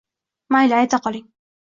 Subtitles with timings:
[0.55, 1.29] Mayli, ayta qoling.